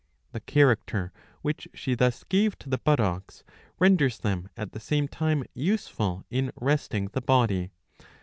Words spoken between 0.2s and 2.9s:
The character which she thus gave to the